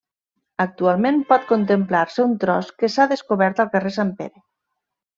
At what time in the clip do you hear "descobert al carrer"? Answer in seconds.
3.15-3.97